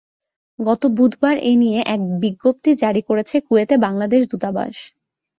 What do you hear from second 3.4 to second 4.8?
কুয়েতে বাংলাদেশ দূতাবাস।